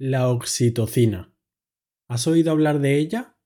[0.00, 1.34] La oxitocina.
[2.06, 3.36] ¿Has oído hablar de ella?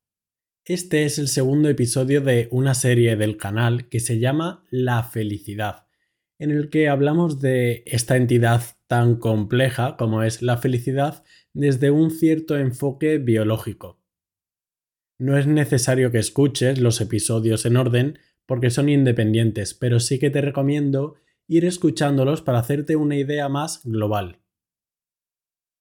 [0.66, 5.86] Este es el segundo episodio de una serie del canal que se llama La felicidad,
[6.38, 12.10] en el que hablamos de esta entidad tan compleja como es la felicidad desde un
[12.10, 14.02] cierto enfoque biológico.
[15.18, 20.28] No es necesario que escuches los episodios en orden porque son independientes, pero sí que
[20.28, 21.14] te recomiendo
[21.48, 24.41] ir escuchándolos para hacerte una idea más global.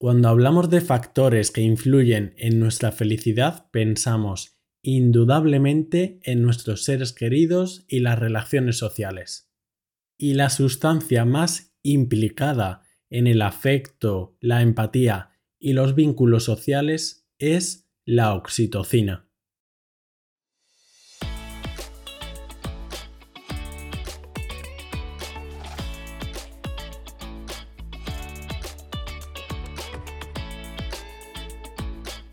[0.02, 7.86] Cuando hablamos de factores que influyen en nuestra felicidad, pensamos indudablemente en nuestros seres queridos
[7.88, 9.54] y las relaciones sociales.
[10.18, 17.88] Y la sustancia más implicada en el afecto, la empatía y los vínculos sociales es
[18.04, 19.31] la oxitocina.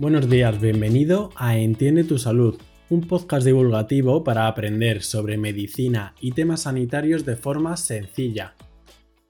[0.00, 2.56] Buenos días, bienvenido a Entiende tu Salud,
[2.88, 8.54] un podcast divulgativo para aprender sobre medicina y temas sanitarios de forma sencilla.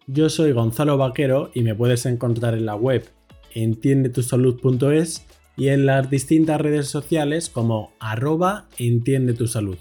[0.06, 3.08] Yo soy Gonzalo Vaquero y me puedes encontrar en la web
[3.54, 5.24] entiendetusalud.es
[5.56, 9.78] y en las distintas redes sociales como arroba entiende tu salud.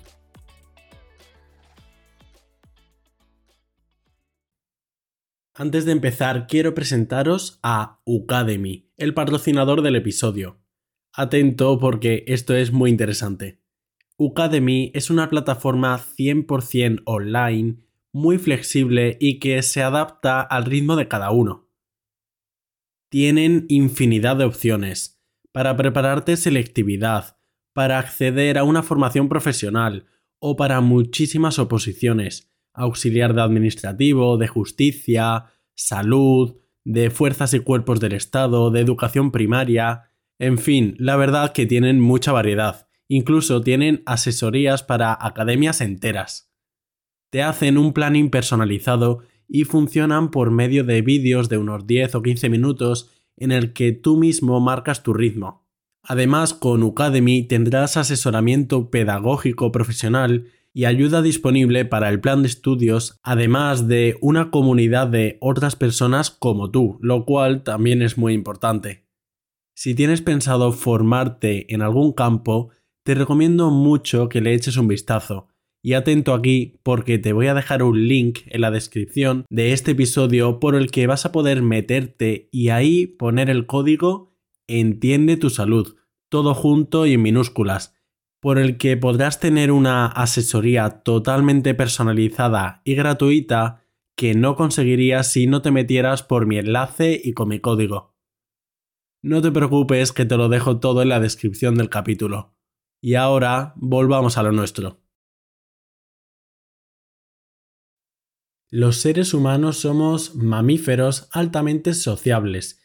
[5.54, 10.62] Antes de empezar, quiero presentaros a Ucademy, el patrocinador del episodio.
[11.20, 13.60] Atento porque esto es muy interesante.
[14.18, 17.78] Ucademy es una plataforma 100% online,
[18.14, 21.72] muy flexible y que se adapta al ritmo de cada uno.
[23.10, 25.20] Tienen infinidad de opciones
[25.52, 27.40] para prepararte selectividad,
[27.73, 30.06] para acceder a una formación profesional
[30.38, 38.14] o para muchísimas oposiciones, auxiliar de administrativo, de justicia, salud, de fuerzas y cuerpos del
[38.14, 40.07] Estado, de educación primaria,
[40.40, 42.88] en fin, la verdad que tienen mucha variedad.
[43.08, 46.52] Incluso tienen asesorías para academias enteras.
[47.32, 52.22] Te hacen un planning personalizado y funcionan por medio de vídeos de unos 10 o
[52.22, 55.66] 15 minutos en el que tú mismo marcas tu ritmo.
[56.04, 63.20] Además, con Ucademy tendrás asesoramiento pedagógico profesional y ayuda disponible para el plan de estudios,
[63.23, 69.07] además de una comunidad de otras personas como tú, lo cual también es muy importante.
[69.77, 72.71] Si tienes pensado formarte en algún campo,
[73.05, 75.49] te recomiendo mucho que le eches un vistazo.
[75.83, 79.92] Y atento aquí porque te voy a dejar un link en la descripción de este
[79.92, 84.36] episodio por el que vas a poder meterte y ahí poner el código
[84.67, 85.95] Entiende tu salud,
[86.27, 87.95] todo junto y en minúsculas,
[88.42, 93.83] por el que podrás tener una asesoría totalmente personalizada y gratuita
[94.17, 98.17] que no conseguirías si no te metieras por mi enlace y con mi código.
[99.23, 102.55] No te preocupes que te lo dejo todo en la descripción del capítulo.
[103.02, 105.02] Y ahora volvamos a lo nuestro.
[108.70, 112.82] Los seres humanos somos mamíferos altamente sociables.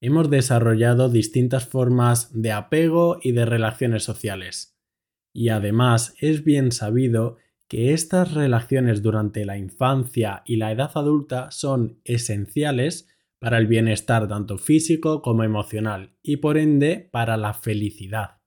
[0.00, 4.78] Hemos desarrollado distintas formas de apego y de relaciones sociales.
[5.32, 7.36] Y además es bien sabido
[7.68, 13.08] que estas relaciones durante la infancia y la edad adulta son esenciales
[13.38, 18.40] para el bienestar tanto físico como emocional y por ende para la felicidad.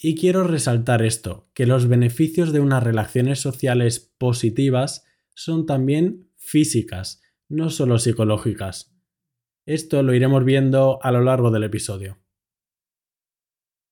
[0.00, 7.20] Y quiero resaltar esto, que los beneficios de unas relaciones sociales positivas son también físicas,
[7.48, 8.96] no solo psicológicas.
[9.66, 12.18] Esto lo iremos viendo a lo largo del episodio.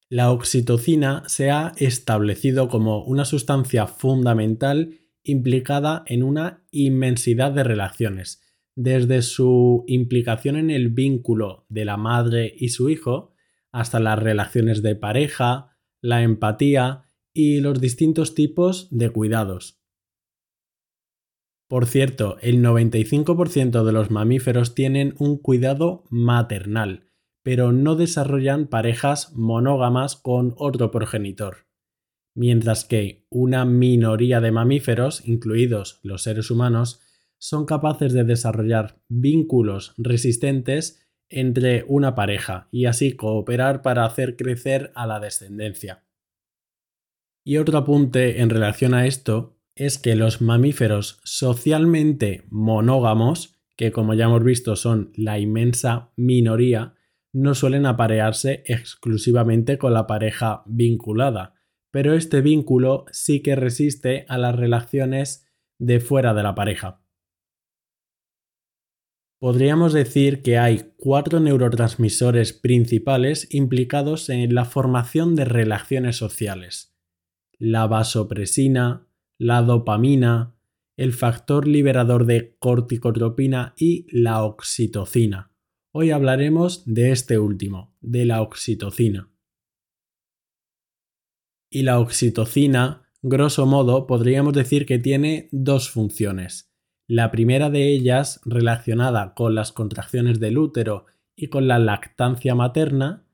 [0.09, 8.46] La oxitocina se ha establecido como una sustancia fundamental implicada en una inmensidad de relaciones,
[8.77, 13.33] desde su implicación en el vínculo de la madre y su hijo,
[13.73, 19.83] hasta las relaciones de pareja, la empatía y los distintos tipos de cuidados.
[21.69, 27.09] Por cierto, el 95% de los mamíferos tienen un cuidado maternal,
[27.43, 31.67] pero no desarrollan parejas monógamas con otro progenitor.
[32.35, 37.01] Mientras que una minoría de mamíferos, incluidos los seres humanos,
[37.47, 44.91] son capaces de desarrollar vínculos resistentes entre una pareja y así cooperar para hacer crecer
[44.97, 46.03] a la descendencia.
[47.45, 54.15] Y otro apunte en relación a esto es que los mamíferos socialmente monógamos, que como
[54.15, 56.95] ya hemos visto son la inmensa minoría,
[57.33, 61.55] no suelen aparearse exclusivamente con la pareja vinculada,
[61.93, 65.47] pero este vínculo sí que resiste a las relaciones
[65.79, 67.06] de fuera de la pareja.
[69.47, 76.99] Podríamos decir que hay cuatro neurotransmisores principales implicados en la formación de relaciones sociales.
[77.57, 79.07] La vasopresina,
[79.39, 80.57] la dopamina,
[80.97, 85.53] el factor liberador de corticotropina y la oxitocina.
[85.93, 89.33] Hoy hablaremos de este último, de la oxitocina.
[91.71, 96.76] Y la oxitocina, grosso modo, podríamos decir que tiene dos funciones.
[97.09, 101.07] La primera de ellas relacionada con las contracciones del útero
[101.37, 103.25] y con la lactancia materna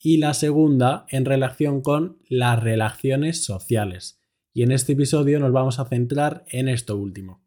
[0.00, 4.22] y la segunda en relación con las relaciones sociales.
[4.54, 7.42] Y en este episodio nos vamos a centrar en esto último.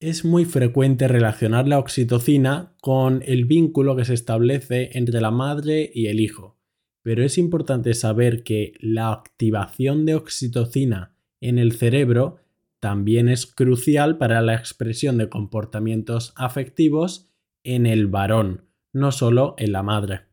[0.00, 5.90] Es muy frecuente relacionar la oxitocina con el vínculo que se establece entre la madre
[5.92, 6.56] y el hijo,
[7.02, 12.38] pero es importante saber que la activación de oxitocina en el cerebro
[12.80, 17.30] también es crucial para la expresión de comportamientos afectivos
[17.64, 20.28] en el varón, no solo en la madre.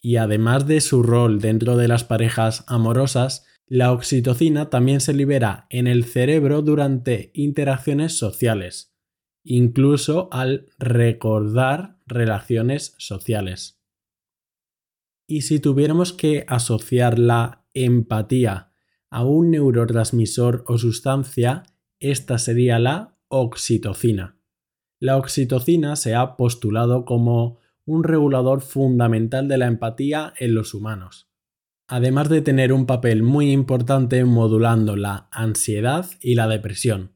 [0.00, 5.66] Y además de su rol dentro de las parejas amorosas, la oxitocina también se libera
[5.70, 8.94] en el cerebro durante interacciones sociales,
[9.42, 13.82] incluso al recordar relaciones sociales.
[15.26, 18.73] Y si tuviéramos que asociar la empatía
[19.14, 21.62] a un neurotransmisor o sustancia,
[22.00, 24.36] esta sería la oxitocina.
[25.00, 31.28] La oxitocina se ha postulado como un regulador fundamental de la empatía en los humanos
[31.86, 37.12] además de tener un papel muy importante modulando la ansiedad y la depresión.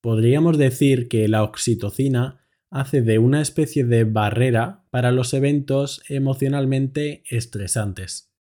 [0.00, 2.40] Podríamos decir que la oxitocina
[2.70, 8.31] hace de una especie de barrera para los eventos emocionalmente estresantes.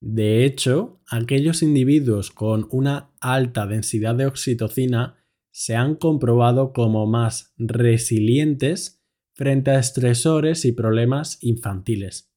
[0.00, 5.16] De hecho, aquellos individuos con una alta densidad de oxitocina
[5.50, 9.02] se han comprobado como más resilientes
[9.34, 12.32] frente a estresores y problemas infantiles.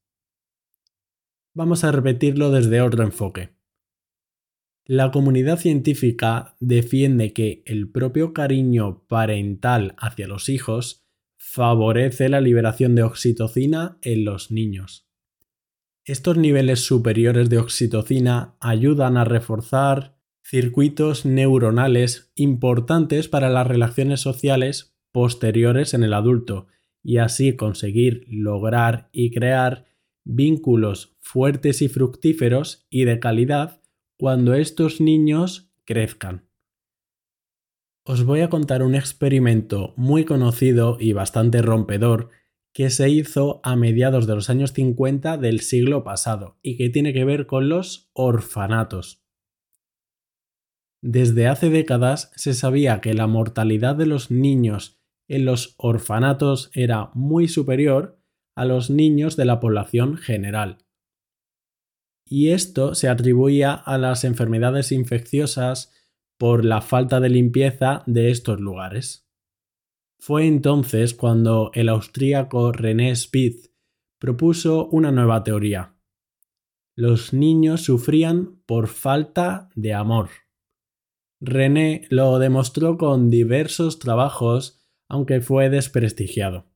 [1.53, 3.49] Vamos a repetirlo desde otro enfoque.
[4.85, 11.05] La comunidad científica defiende que el propio cariño parental hacia los hijos
[11.37, 15.10] favorece la liberación de oxitocina en los niños.
[16.03, 24.97] Estos niveles superiores de oxitocina ayudan a reforzar circuitos neuronales importantes para las relaciones sociales
[25.11, 26.67] posteriores en el adulto
[27.03, 29.85] y así conseguir lograr y crear
[30.23, 33.81] vínculos fuertes y fructíferos y de calidad
[34.17, 36.47] cuando estos niños crezcan.
[38.03, 42.29] Os voy a contar un experimento muy conocido y bastante rompedor
[42.73, 47.13] que se hizo a mediados de los años 50 del siglo pasado y que tiene
[47.13, 49.21] que ver con los orfanatos.
[51.03, 57.09] Desde hace décadas se sabía que la mortalidad de los niños en los orfanatos era
[57.13, 58.19] muy superior
[58.55, 60.77] a los niños de la población general.
[62.25, 65.93] Y esto se atribuía a las enfermedades infecciosas
[66.37, 69.30] por la falta de limpieza de estos lugares.
[70.23, 73.71] Fue entonces cuando el austríaco René Spitz
[74.19, 75.95] propuso una nueva teoría.
[76.95, 80.29] Los niños sufrían por falta de amor.
[81.39, 86.67] René lo demostró con diversos trabajos, aunque fue desprestigiado.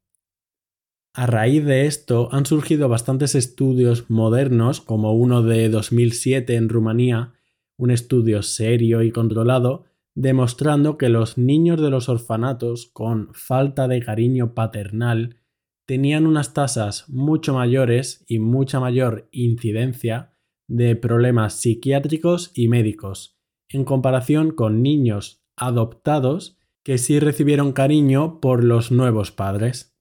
[1.13, 7.35] A raíz de esto han surgido bastantes estudios modernos, como uno de 2007 en Rumanía,
[7.77, 9.85] un estudio serio y controlado,
[10.15, 15.41] demostrando que los niños de los orfanatos con falta de cariño paternal
[15.85, 20.31] tenían unas tasas mucho mayores y mucha mayor incidencia
[20.67, 23.37] de problemas psiquiátricos y médicos,
[23.69, 29.97] en comparación con niños adoptados que sí recibieron cariño por los nuevos padres.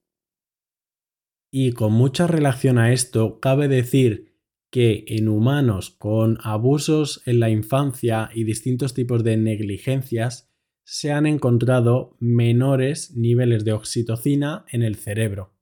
[1.51, 4.34] Y con mucha relación a esto, cabe decir
[4.75, 10.53] que en humanos con abusos en la infancia y distintos tipos de negligencias
[10.85, 15.55] se han encontrado menores niveles de oxitocina en el cerebro.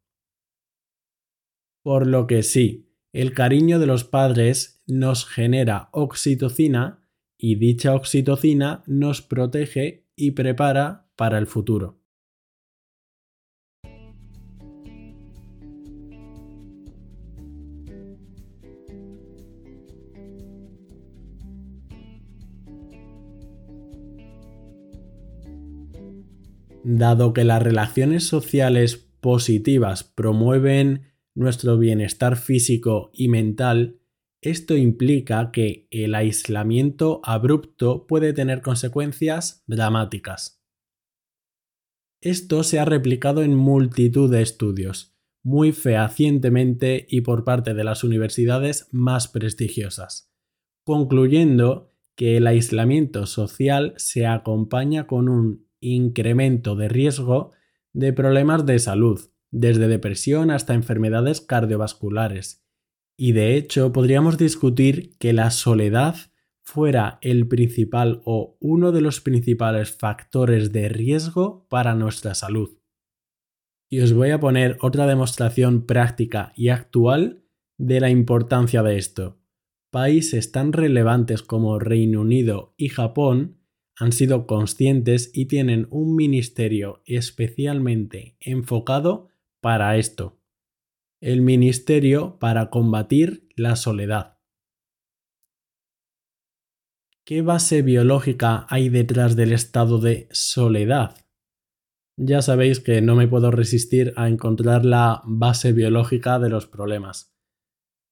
[1.84, 8.82] Por lo que sí, el cariño de los padres nos genera oxitocina y dicha oxitocina
[8.86, 12.01] nos protege y prepara para el futuro.
[26.84, 34.00] Dado que las relaciones sociales positivas promueven nuestro bienestar físico y mental,
[34.40, 40.60] esto implica que el aislamiento abrupto puede tener consecuencias dramáticas.
[42.20, 48.02] Esto se ha replicado en multitud de estudios, muy fehacientemente y por parte de las
[48.02, 50.32] universidades más prestigiosas,
[50.84, 57.52] concluyendo que el aislamiento social se acompaña con un incremento de riesgo
[57.92, 59.20] de problemas de salud,
[59.50, 62.64] desde depresión hasta enfermedades cardiovasculares.
[63.16, 66.16] Y de hecho podríamos discutir que la soledad
[66.62, 72.78] fuera el principal o uno de los principales factores de riesgo para nuestra salud.
[73.90, 77.44] Y os voy a poner otra demostración práctica y actual
[77.76, 79.38] de la importancia de esto.
[79.90, 83.58] Países tan relevantes como Reino Unido y Japón
[83.98, 89.28] han sido conscientes y tienen un ministerio especialmente enfocado
[89.60, 90.40] para esto.
[91.20, 94.38] El Ministerio para combatir la soledad.
[97.24, 101.16] ¿Qué base biológica hay detrás del estado de soledad?
[102.16, 107.32] Ya sabéis que no me puedo resistir a encontrar la base biológica de los problemas.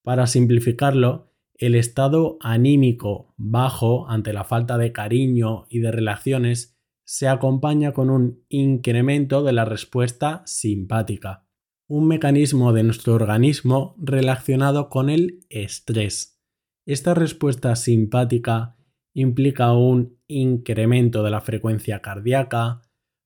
[0.03, 1.30] Para simplificarlo,
[1.61, 8.09] el estado anímico bajo ante la falta de cariño y de relaciones se acompaña con
[8.09, 11.47] un incremento de la respuesta simpática,
[11.87, 16.41] un mecanismo de nuestro organismo relacionado con el estrés.
[16.87, 18.77] Esta respuesta simpática
[19.13, 22.81] implica un incremento de la frecuencia cardíaca,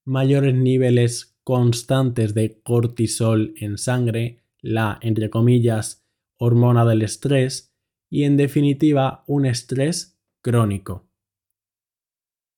[0.05, 6.05] mayores niveles constantes de cortisol en sangre, la, entre comillas,
[6.37, 7.74] hormona del estrés,
[8.15, 11.11] y en definitiva un estrés crónico.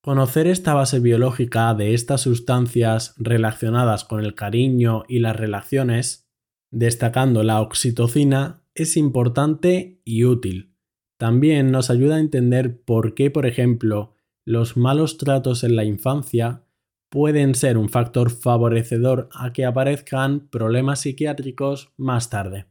[0.02, 6.28] Conocer esta base biológica de estas sustancias relacionadas con el cariño y las relaciones,
[6.70, 10.74] destacando la oxitocina, es importante y útil.
[11.18, 14.12] También nos ayuda a entender por qué, por ejemplo,
[14.44, 16.66] los malos tratos en la infancia
[17.08, 22.66] pueden ser un factor favorecedor a que aparezcan problemas psiquiátricos más tarde.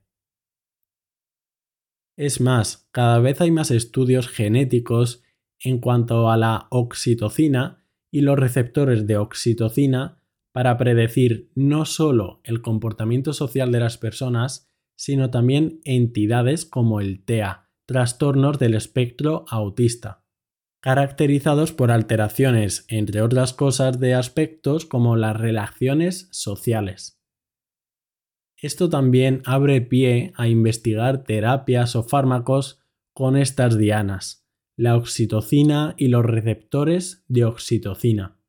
[2.17, 5.24] Es más, cada vez hay más estudios genéticos
[5.60, 10.22] en cuanto a la oxitocina y los receptores de oxitocina
[10.53, 17.25] para predecir no solo el comportamiento social de las personas, sino también entidades como el
[17.25, 20.24] TEA, trastornos del espectro autista,
[20.79, 27.14] caracterizados por alteraciones, entre otras cosas, de aspectos como las relaciones sociales.
[28.62, 32.79] Esto también abre pie a investigar terapias o fármacos
[33.13, 34.45] con estas dianas,
[34.77, 38.39] la oxitocina y los receptores de oxitocina.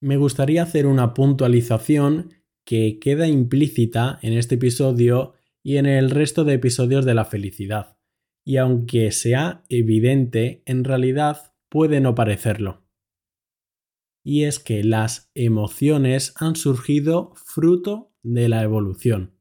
[0.00, 6.44] Me gustaría hacer una puntualización que queda implícita en este episodio y en el resto
[6.44, 7.98] de episodios de la felicidad,
[8.44, 12.87] y aunque sea evidente, en realidad puede no parecerlo
[14.28, 19.38] y es que las emociones han surgido fruto de la evolución.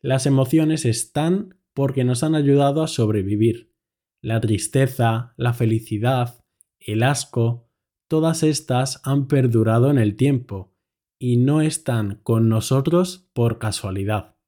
[0.00, 3.74] Las emociones están porque nos han ayudado a sobrevivir.
[4.22, 6.42] La tristeza, la felicidad,
[6.80, 7.68] el asco,
[8.08, 10.74] todas estas han perdurado en el tiempo
[11.18, 14.38] y no están con nosotros por casualidad.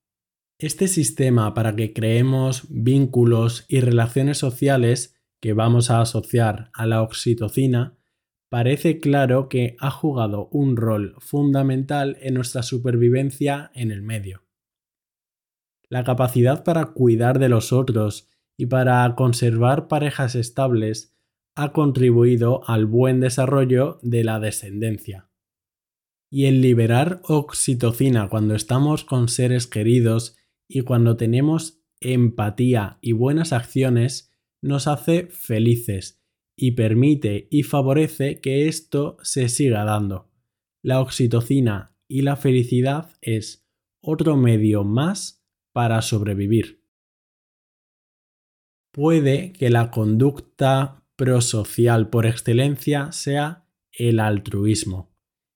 [0.59, 7.03] Este sistema para que creemos vínculos y relaciones sociales que vamos a asociar a la
[7.03, 7.96] oxitocina
[8.57, 14.47] parece claro que ha jugado un rol fundamental en nuestra supervivencia en el medio.
[15.91, 21.15] La capacidad para cuidar de los otros y para conservar parejas estables
[21.55, 25.29] ha contribuido al buen desarrollo de la descendencia.
[26.31, 30.35] Y el liberar oxitocina cuando estamos con seres queridos
[30.67, 34.33] y cuando tenemos empatía y buenas acciones
[34.63, 36.23] nos hace felices
[36.57, 40.31] y permite y favorece que esto se siga dando.
[40.83, 43.69] La oxitocina y la felicidad es
[44.01, 46.83] otro medio más para sobrevivir.
[48.93, 55.15] Puede que la conducta prosocial por excelencia sea el altruismo.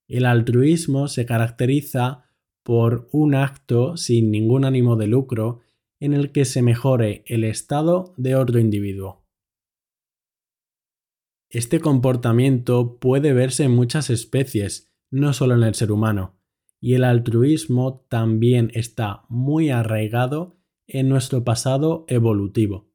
[0.08, 2.24] El altruismo se caracteriza
[2.62, 5.60] por un acto sin ningún ánimo de lucro
[6.00, 9.19] en el que se mejore el estado de otro individuo.
[11.50, 16.38] Este comportamiento puede verse en muchas especies, no solo en el ser humano,
[16.80, 22.92] y el altruismo también está muy arraigado en nuestro pasado evolutivo,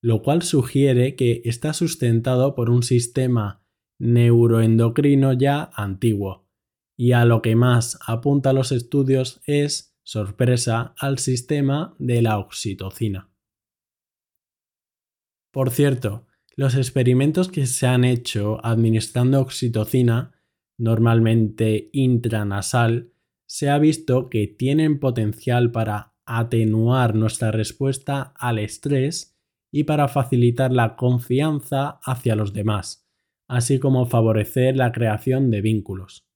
[0.00, 3.62] lo cual sugiere que está sustentado por un sistema
[3.98, 6.48] neuroendocrino ya antiguo,
[6.96, 13.30] y a lo que más apunta los estudios es, sorpresa, al sistema de la oxitocina.
[15.52, 20.32] Por cierto, los experimentos que se han hecho administrando oxitocina
[20.78, 23.12] normalmente intranasal,
[23.46, 29.38] se ha visto que tienen potencial para atenuar nuestra respuesta al estrés
[29.70, 33.08] y para facilitar la confianza hacia los demás,
[33.48, 36.26] así como favorecer la creación de vínculos.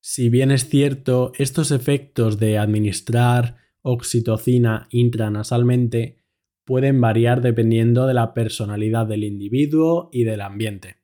[0.00, 6.17] Si bien es cierto, estos efectos de administrar oxitocina intranasalmente
[6.68, 10.96] pueden variar dependiendo de la personalidad del individuo y del ambiente.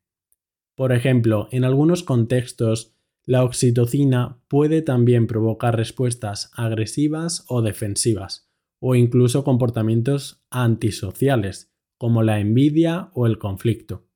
[0.77, 2.95] Por ejemplo, en algunos contextos,
[3.25, 12.41] la oxitocina puede también provocar respuestas agresivas o defensivas, o incluso comportamientos antisociales, como la
[12.41, 14.07] envidia o el conflicto.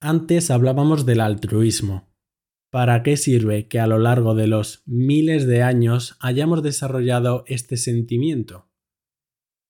[0.00, 2.08] Antes hablábamos del altruismo.
[2.70, 7.76] ¿Para qué sirve que a lo largo de los miles de años hayamos desarrollado este
[7.76, 8.67] sentimiento?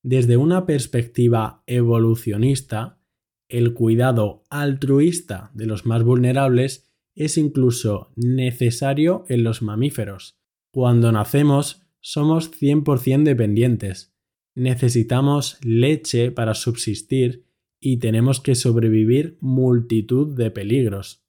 [0.02, 3.00] Desde una perspectiva evolucionista,
[3.48, 10.38] el cuidado altruista de los más vulnerables es incluso necesario en los mamíferos.
[10.72, 14.14] Cuando nacemos somos 100% dependientes.
[14.54, 17.44] Necesitamos leche para subsistir
[17.80, 21.24] y tenemos que sobrevivir multitud de peligros.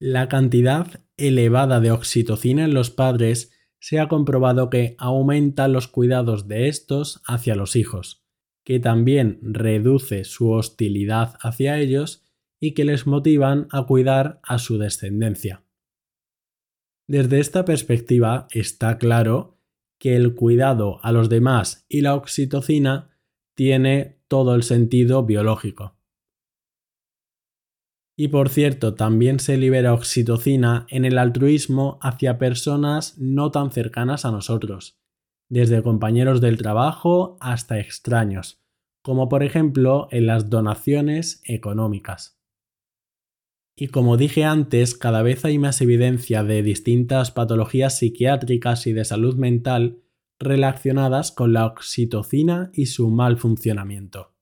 [0.00, 3.52] La cantidad elevada de oxitocina en los padres
[3.84, 8.24] se ha comprobado que aumenta los cuidados de estos hacia los hijos,
[8.64, 12.24] que también reduce su hostilidad hacia ellos
[12.58, 15.66] y que les motivan a cuidar a su descendencia.
[17.06, 19.58] Desde esta perspectiva está claro
[19.98, 23.10] que el cuidado a los demás y la oxitocina
[23.54, 25.93] tiene todo el sentido biológico.
[28.16, 34.24] Y por cierto, también se libera oxitocina en el altruismo hacia personas no tan cercanas
[34.24, 35.00] a nosotros,
[35.48, 38.62] desde compañeros del trabajo hasta extraños,
[39.02, 42.38] como por ejemplo en las donaciones económicas.
[43.76, 49.04] Y como dije antes, cada vez hay más evidencia de distintas patologías psiquiátricas y de
[49.04, 50.00] salud mental
[50.38, 54.33] relacionadas con la oxitocina y su mal funcionamiento.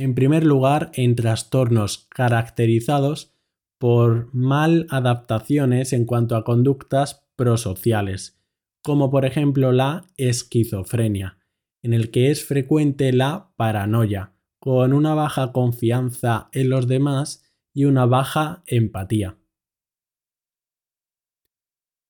[0.00, 3.34] En primer lugar, en trastornos caracterizados
[3.78, 8.40] por mal adaptaciones en cuanto a conductas prosociales,
[8.82, 11.36] como por ejemplo la esquizofrenia,
[11.82, 17.84] en el que es frecuente la paranoia, con una baja confianza en los demás y
[17.84, 19.36] una baja empatía.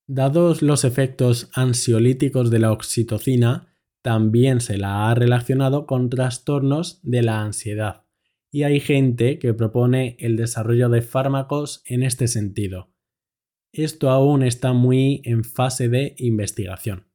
[0.06, 3.69] Dados los efectos ansiolíticos de la oxitocina,
[4.02, 8.06] también se la ha relacionado con trastornos de la ansiedad,
[8.50, 12.92] y hay gente que propone el desarrollo de fármacos en este sentido.
[13.72, 17.06] Esto aún está muy en fase de investigación.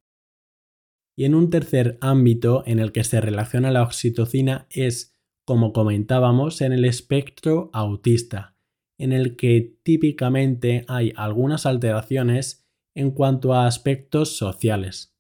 [1.18, 6.62] Y en un tercer ámbito en el que se relaciona la oxitocina es, como comentábamos,
[6.62, 8.58] en el espectro autista,
[8.98, 15.15] en el que típicamente hay algunas alteraciones en cuanto a aspectos sociales.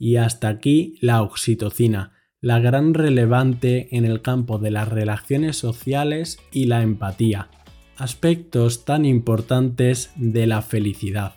[0.00, 6.40] Y hasta aquí la oxitocina, la gran relevante en el campo de las relaciones sociales
[6.50, 7.50] y la empatía,
[7.96, 11.34] aspectos tan importantes de la felicidad.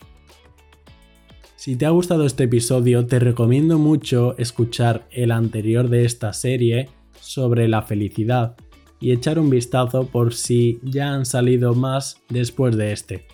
[1.57, 6.89] Si te ha gustado este episodio, te recomiendo mucho escuchar el anterior de esta serie
[7.19, 8.55] sobre la felicidad,
[9.03, 13.25] y echar un vistazo por si ya han salido más después de este.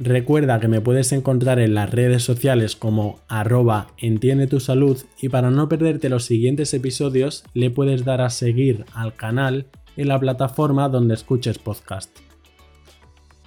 [0.00, 5.28] Recuerda que me puedes encontrar en las redes sociales como arroba entiende tu salud y
[5.28, 10.20] para no perderte los siguientes episodios le puedes dar a seguir al canal en la
[10.20, 12.16] plataforma donde escuches podcast.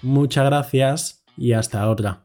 [0.01, 2.23] Muchas gracias y hasta otra.